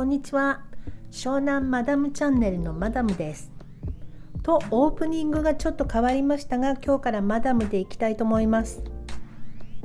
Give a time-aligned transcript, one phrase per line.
[0.00, 0.62] こんにちは。
[1.10, 3.52] 湘南マダムチャンネルのマダムです。
[4.42, 8.82] とオープニングがちょっと変わりましたが今日からマダムでいきたいと思います。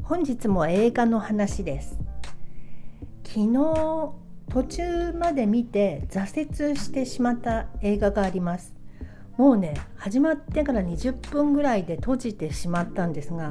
[0.03, 1.99] 本日も映画の話です。
[3.25, 4.13] 昨日
[4.47, 8.73] 途中まで見て挫折してしまった映画があります。
[9.35, 13.49] もうね始まってから20分ぐらいで閉じてしまったんですが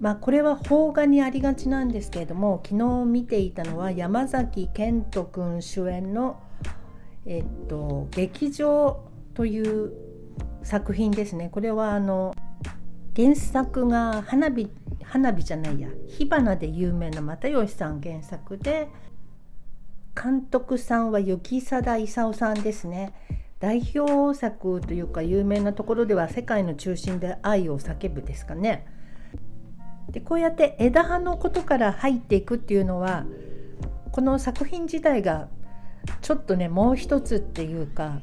[0.00, 6.40] まあ、これは邦画にありがちなんですけれども昨日見ていたのは山崎賢人君主演の、
[7.26, 9.04] えっと「劇場」
[9.34, 9.92] という
[10.62, 11.48] 作品ですね。
[11.50, 12.34] これはあの
[13.14, 14.70] 原作が花火
[15.02, 18.88] 花火じゃないや火花で有名な又吉さん原作で
[20.20, 23.12] 監督さんは雪貞勲さんですね。
[23.60, 28.86] 代表作というか有名なところでは「世界の中心で愛を叫ぶ」ですかね。
[30.14, 33.26] でこうやって枝葉のことから入っていくっていうのは
[34.12, 35.48] この作品自体が
[36.22, 38.20] ちょっとねもう一つっていうか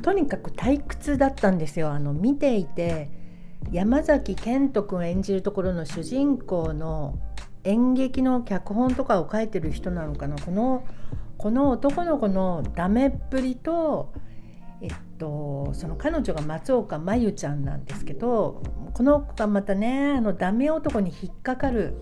[0.00, 1.90] とにかく退屈だったんですよ。
[1.90, 3.10] あの見ていて
[3.72, 7.18] 山崎賢人君演じるところの主人公の
[7.64, 10.36] 演劇の脚本とかを書いてる人なのかな。
[10.36, 10.84] この
[11.36, 14.14] この男の子のダメっぷりと
[14.82, 21.94] えっと、その彼女が松岡真優ちゃんなんですけどこの子がまたねあのダメ男に引っかかる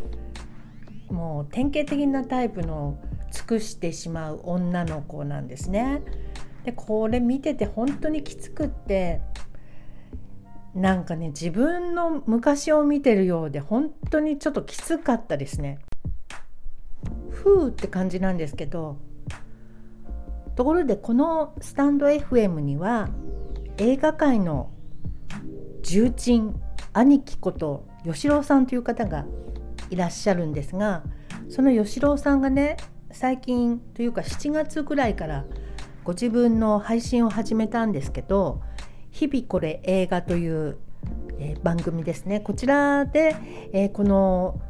[1.08, 2.98] もう典型的なタイプの
[3.30, 6.02] 尽くしてしまう女の子なんですね。
[6.64, 9.20] でこれ見てて本当にきつくって
[10.75, 15.78] なんかね自分の昔を見てるようで本当にちょっときつかったですね。
[17.30, 18.97] ふうって感じなんですけど
[20.57, 23.09] ところでこのスタンド FM には
[23.79, 24.71] 映画界の
[25.83, 26.61] 重鎮
[26.93, 29.27] 兄貴こと吉郎さんという方が
[29.91, 31.03] いらっしゃるんですが
[31.49, 32.77] その吉郎さんがね
[33.11, 35.45] 最近というか7月ぐらいから
[36.05, 38.63] ご自分の配信を始めたんですけど
[39.11, 40.77] 「日々これ映画」という、
[41.39, 42.41] え、番組ですね。
[42.41, 43.37] こちらで、
[43.73, 44.61] え、この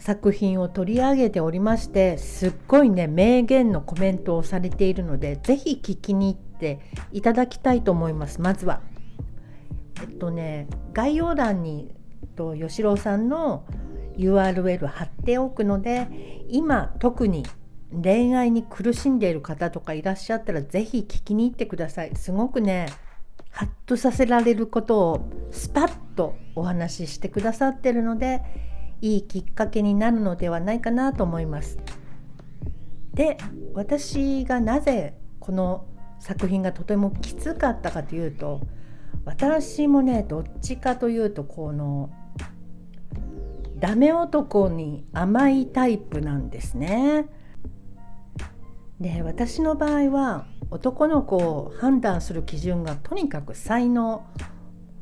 [0.00, 6.80] 作品を取り上げておりましてすっごいね名言のコメントをされているので是非聞きに行って
[7.12, 8.80] いただきたいと思いますまずは。
[10.00, 11.94] えっとね概要欄に
[12.40, 13.64] と吉郎さんの
[14.16, 16.08] URL 貼っておくので
[16.48, 17.44] 今特に
[17.90, 22.86] 恋愛に苦しんでいる方とかいらっしゃったら是非聞きに行ってくださいすごくね
[23.50, 28.42] ハッとさせられることをスパッとお話ししてくださってるので
[29.00, 31.78] いいきっかけになるのではないかなと思います。
[33.14, 33.38] で
[33.74, 35.86] 私がなぜこの
[36.20, 38.60] 作品がとてもきつかったかというと
[39.24, 42.10] 私もねどっちかというとこの
[43.78, 47.26] ダメ男に甘いタイプなんですね。
[49.00, 54.26] で私の場合は男の子を判断する基準がとにかく才能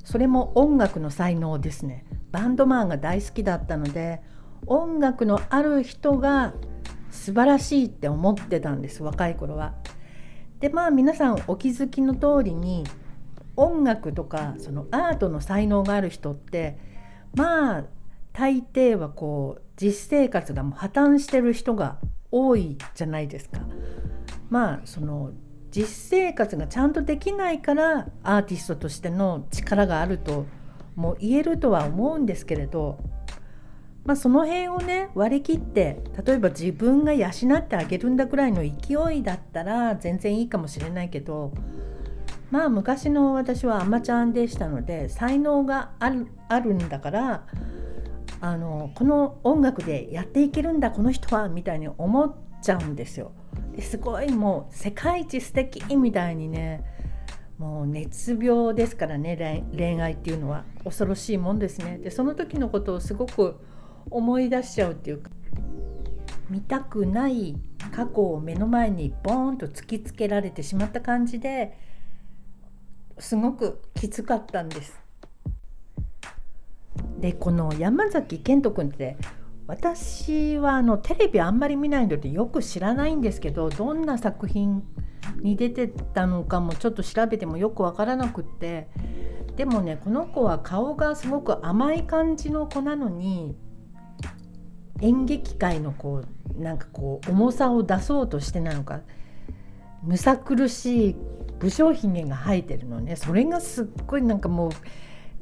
[0.04, 2.04] それも音楽の才能ですね。
[2.30, 4.22] バンドマンが大好きだったので
[4.66, 6.54] 音楽のある人が
[7.10, 9.74] 素晴らしいって思ってたんです若い頃は。
[10.60, 12.84] でまあ皆さんお気づきの通りに
[13.56, 16.78] 音楽とかそのアートの才能がある人って
[17.34, 17.84] まあ
[18.32, 21.98] 大抵はこう実生活がもう破綻してる人が
[22.30, 23.60] 多いじゃないですか。
[24.50, 25.32] まあその
[25.70, 30.46] 実生活がちゃんとできないからアーティストとしての力があると
[30.98, 32.98] も言えるとは思うんですけれど、
[34.04, 41.52] まあ、その辺をね割り切って例えば自分が養ってあげるんだぐらいの勢いだったら全然いいかもしれないけど
[42.50, 47.46] まあ昔の私はアマちゃんでしたので才能があるあるんだから
[48.40, 53.32] あのこの音楽でやっていけるんだこの人はみたいに思っちゃうんですよ。
[53.74, 56.82] ですごいもう世界一素敵みたいにね
[57.58, 63.56] もう熱病ですからね恋愛っていうのは恐ろしいもんですねでその時のことをすごく
[64.10, 65.30] 思い出しちゃうっていうか
[66.48, 67.56] 見たくない
[67.94, 71.76] 過去を目の前にボーンと突きつけられてしまった感じで
[73.18, 75.00] すごくきつかったんです。
[77.18, 79.16] でこの山崎賢人君って
[79.66, 84.82] 私はあのテレビあんまり見ないのでよく知らないんですけどどんな作品
[85.40, 88.88] に出てたのかもちょっと調べてもよく分からなくって。
[89.56, 93.56] でもねこの子は顔がすごく甘い感じの子なのに
[95.00, 96.22] 演劇界のこ
[96.56, 99.00] うなんかこう重さを出そうとしてなのか
[100.04, 101.16] むさ苦しい
[101.58, 103.16] 武将髭が生えてるのね。
[103.16, 104.70] それがすっごいなんかも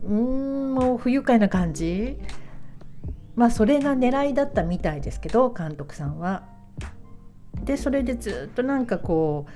[0.02, 2.18] ううんもう不愉快な感じ。
[3.34, 6.55] まあそれが狙いだったみたいですけど監督さんは。
[7.66, 9.46] でそれでずっとなんかこ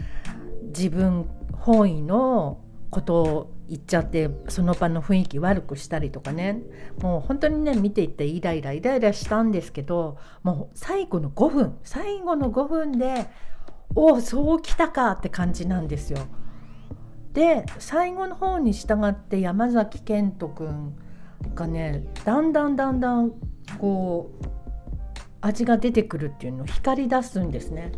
[0.63, 2.61] う自分本位の
[2.91, 6.61] ことを言っちゃってその場の雰囲気悪くしたりとかね
[7.01, 13.29] もう本当にね見ていてイライライライラしたんですけどもう最後の5分最後の5分で
[13.95, 16.19] おおそうきたかって感じなんですよ。
[17.33, 20.97] で最後の方に従って山崎賢人君
[21.55, 23.33] がねだんだんだんだん
[23.79, 24.60] こう
[25.41, 27.93] 味が出てくるっていうのを光り出すんですね。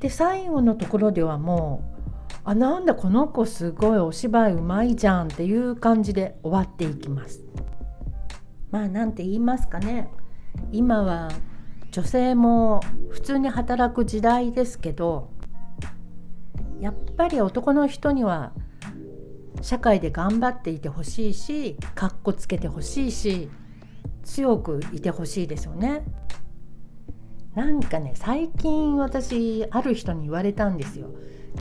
[0.00, 7.42] で最後のところではもうあなんだこの子すごいお芝居うまいじゃんっていう感じで終わっていきます。
[8.70, 10.10] まあなんて言いますかね
[10.72, 11.30] 今は
[11.92, 12.80] 女性も
[13.10, 15.30] 普通に働く時代ですけど
[16.80, 18.52] やっぱり男の人には
[19.62, 23.48] 社会で頑張っていてほしいしかっこつけてほしいし
[24.24, 26.02] 強くいてほしいですよね。
[27.54, 31.08] なんかね最近私ある人に言われたんですよ。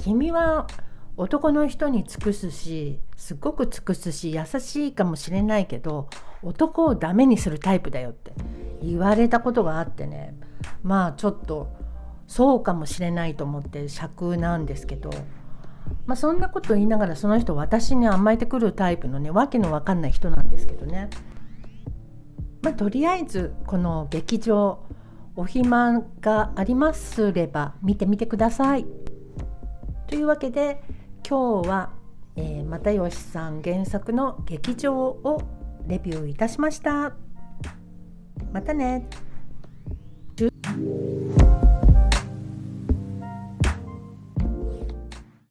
[0.02, 0.68] 君は
[1.16, 6.10] 男の人に尽くすしすごく尽くすし優しいかもしれないけど
[6.42, 8.34] 男をダメにするタイプだよって
[8.82, 10.36] 言われたことがあってね
[10.82, 11.72] まあちょっと
[12.26, 15.12] そうかもしれないと思って尺なんですけど、
[16.08, 21.10] まあ、そんなこと言いながらその人私に甘えてくるタイプのねわけのわかんない人なんですけどね。
[22.64, 24.80] まあ、とりあえずこの劇場
[25.36, 28.86] お暇がありますれば見てみてください。
[30.08, 30.84] というわけで
[31.28, 31.90] 今日は、
[32.36, 35.42] えー、又吉さん原作の劇場を
[35.88, 37.14] レビューいたしました。
[38.52, 39.08] またね。